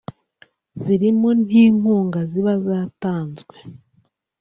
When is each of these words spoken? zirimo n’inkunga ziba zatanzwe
zirimo 0.83 1.29
n’inkunga 1.47 2.19
ziba 2.31 2.53
zatanzwe 2.65 3.55